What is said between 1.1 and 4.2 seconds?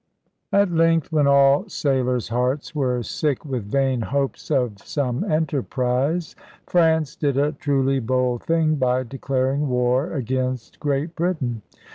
when all sailors' hearts were sick with vain